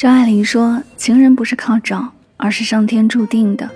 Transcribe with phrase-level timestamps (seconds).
[0.00, 3.68] 张爱玲说：“情人不是靠找，而是上天注定的。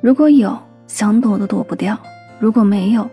[0.00, 1.94] 如果有，想躲都躲不掉；
[2.40, 3.06] 如果没有，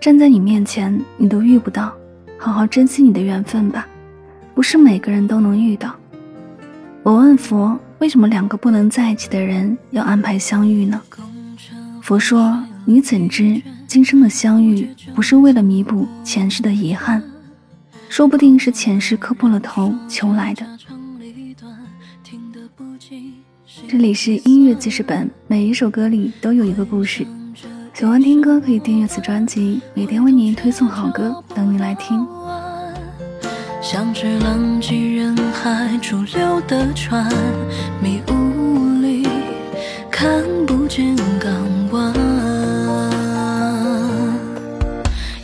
[0.00, 1.92] 站在你面前，你都遇不到。
[2.38, 3.86] 好好珍惜你的缘分吧，
[4.54, 5.94] 不是每个人都能遇到。”
[7.04, 10.98] 我问佛：“为什么两个不能在一起的人要安排相遇呢？”
[12.00, 17.22] 佛说：“你怎知今生的相遇不是为了弥补前世的遗憾？
[18.08, 20.66] 说不定是前世磕破了头求来的。”
[23.88, 27.26] 这里是音乐记事本，每一首歌里都有一个故事。
[27.92, 32.26] 喜欢听歌可以订阅此专辑，每天为您推送好歌，等你来听。
[33.82, 37.30] 像只浪迹人海逐流的船，
[38.02, 39.28] 迷雾里
[40.10, 41.52] 看不见港
[41.90, 42.14] 湾。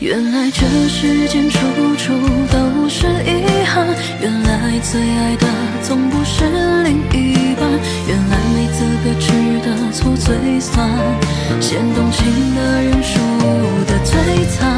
[0.01, 1.51] 原来这世间
[4.77, 5.47] 原来最爱的
[5.83, 6.45] 总不是
[6.85, 7.67] 另一半，
[8.07, 9.33] 原来没资格吃
[9.65, 10.87] 的醋最酸，
[11.63, 13.19] 先动情的人输
[13.87, 14.71] 的最惨。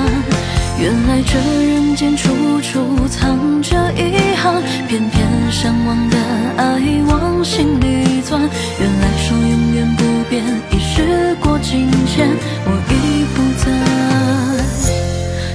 [0.78, 6.16] 原来这人间处处藏着遗憾，偏偏向往的
[6.56, 8.40] 爱往心里钻。
[8.40, 12.28] 原来说永远不变，已时过境迁，
[12.64, 13.66] 我已不再。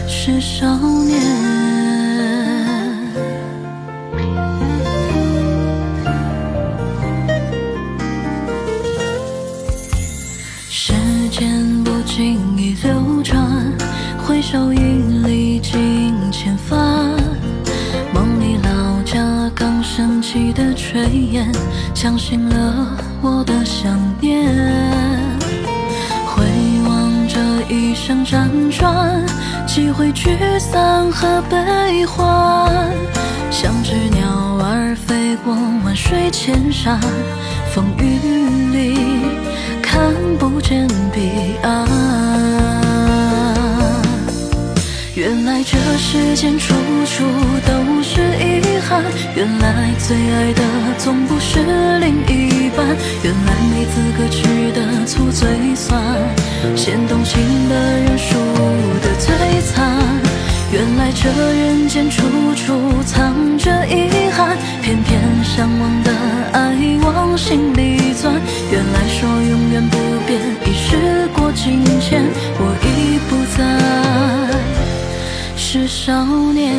[0.06, 0.66] 是少
[13.04, 13.46] 流转，
[14.26, 14.78] 回首已
[15.26, 16.78] 历经千帆。
[18.14, 21.52] 梦里老家刚升起的炊烟，
[21.94, 24.50] 呛醒了我的想念。
[26.26, 26.46] 回
[26.88, 27.40] 望这
[27.74, 29.22] 一生辗转，
[29.68, 32.92] 几回聚散和悲欢，
[33.52, 37.00] 像只鸟儿飞过万水千山，
[37.74, 38.98] 风雨里
[45.66, 46.74] 这世间处
[47.06, 47.24] 处
[47.66, 49.02] 都是遗憾，
[49.34, 50.62] 原来最爱的
[50.98, 51.60] 总不是
[52.00, 52.86] 另一半，
[53.24, 56.02] 原来没资格吃的醋最酸。
[56.76, 58.36] 先动情的人输
[59.02, 59.98] 的最惨，
[60.72, 62.24] 原来这人间处
[62.56, 65.02] 处藏着遗憾，偏
[75.94, 76.74] 少年。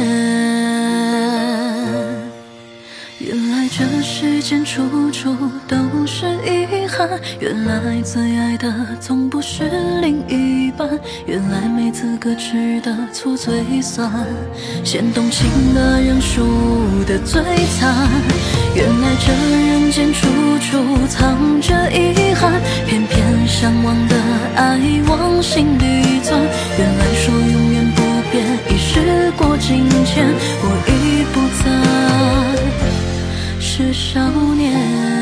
[3.21, 4.83] 原来这世间处
[5.13, 5.35] 处
[5.69, 7.09] 都是遗憾，
[7.39, 9.71] 原来最爱的总不是
[10.03, 10.89] 另一半，
[11.27, 14.11] 原来没资格吃的醋最酸，
[14.83, 16.43] 先动情的人输
[17.07, 17.41] 得最
[17.79, 17.95] 惨。
[18.75, 20.27] 原来这人间处
[20.59, 24.17] 处藏着遗憾，偏偏向往的
[24.57, 26.39] 爱往心里钻。
[26.77, 28.45] 原来说永远不变，
[28.95, 30.33] 时过境迁
[30.63, 31.65] 我已不再
[33.61, 34.21] 是少
[34.55, 35.14] 年。